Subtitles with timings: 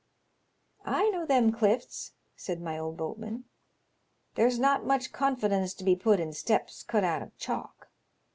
[0.99, 3.45] "I know them clifts," said my old boatman;"
[4.33, 7.87] there's not much confidence to be put in steps cut out of chalk.